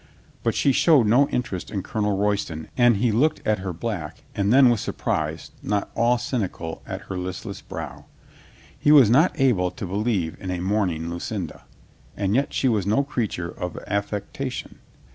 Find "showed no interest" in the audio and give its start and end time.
0.71-1.69